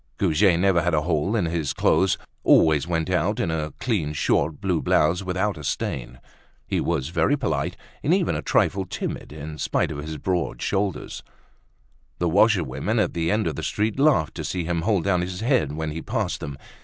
Goujet 0.17 0.59
never 0.59 0.81
had 0.81 0.95
a 0.95 1.03
hole 1.03 1.35
in 1.35 1.45
his 1.45 1.73
clothes, 1.73 2.17
always 2.43 2.87
went 2.87 3.07
out 3.11 3.39
in 3.39 3.51
a 3.51 3.69
clean 3.79 4.13
short 4.13 4.59
blue 4.59 4.81
blouse, 4.81 5.21
without 5.21 5.59
a 5.59 5.63
stain. 5.63 6.19
He 6.65 6.79
was 6.81 7.09
very 7.09 7.37
polite, 7.37 7.77
and 8.01 8.11
even 8.11 8.35
a 8.35 8.41
trifle 8.41 8.87
timid, 8.87 9.31
in 9.31 9.59
spite 9.59 9.91
of 9.91 9.99
his 9.99 10.17
broad 10.17 10.59
shoulders. 10.59 11.21
The 12.17 12.27
washerwomen 12.29 12.97
at 12.97 13.13
the 13.13 13.29
end 13.29 13.45
of 13.45 13.55
the 13.55 13.61
street 13.61 13.99
laughed 13.99 14.33
to 14.37 14.43
see 14.43 14.63
him 14.63 14.81
hold 14.81 15.03
down 15.03 15.21
his 15.21 15.41
head 15.41 15.73
when 15.73 15.91
he 15.91 16.01
passed 16.01 16.39
them. 16.39 16.57